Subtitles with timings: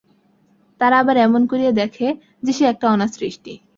[0.81, 2.07] তারা আবার এমন করিয়া দেখে
[2.43, 3.53] যে সে একটা অনাসৃষ্টি।